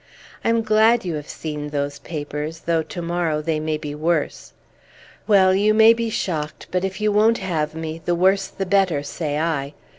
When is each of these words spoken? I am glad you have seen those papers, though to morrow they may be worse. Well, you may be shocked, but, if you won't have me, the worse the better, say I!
I 0.43 0.49
am 0.49 0.63
glad 0.63 1.05
you 1.05 1.13
have 1.13 1.29
seen 1.29 1.69
those 1.69 1.99
papers, 1.99 2.61
though 2.61 2.81
to 2.81 3.03
morrow 3.03 3.39
they 3.39 3.59
may 3.59 3.77
be 3.77 3.93
worse. 3.93 4.51
Well, 5.27 5.53
you 5.53 5.75
may 5.75 5.93
be 5.93 6.09
shocked, 6.09 6.65
but, 6.71 6.83
if 6.83 6.99
you 7.01 7.11
won't 7.11 7.37
have 7.37 7.75
me, 7.75 8.01
the 8.03 8.15
worse 8.15 8.47
the 8.47 8.65
better, 8.65 9.03
say 9.03 9.37
I! 9.37 9.75